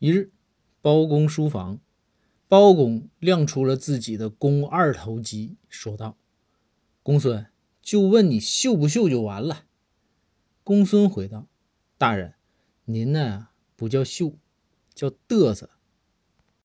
[0.00, 0.32] 一日，
[0.80, 1.78] 包公书房，
[2.48, 6.16] 包公亮出了自己的肱二头肌说道，
[7.02, 7.46] 公孙，
[7.82, 9.66] 就问你秀不秀就完了。
[10.64, 11.48] 公孙回道，
[11.98, 12.32] 大人，
[12.86, 14.38] 您呢，不叫秀，
[14.94, 15.68] 叫嘚瑟。